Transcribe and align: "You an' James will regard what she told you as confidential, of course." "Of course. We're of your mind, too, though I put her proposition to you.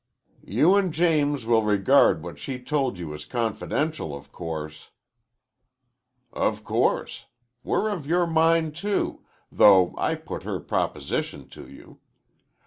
"You 0.47 0.75
an' 0.77 0.91
James 0.91 1.45
will 1.45 1.61
regard 1.61 2.23
what 2.23 2.39
she 2.39 2.57
told 2.59 2.97
you 2.97 3.13
as 3.13 3.23
confidential, 3.23 4.15
of 4.17 4.31
course." 4.31 4.89
"Of 6.33 6.63
course. 6.63 7.25
We're 7.63 7.89
of 7.91 8.07
your 8.07 8.25
mind, 8.25 8.75
too, 8.75 9.21
though 9.51 9.93
I 9.99 10.15
put 10.15 10.41
her 10.41 10.59
proposition 10.59 11.47
to 11.49 11.67
you. 11.69 11.99